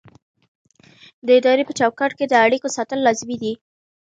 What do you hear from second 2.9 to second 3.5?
لازمي